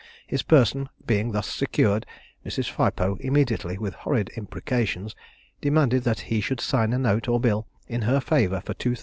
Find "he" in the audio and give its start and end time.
6.21-6.41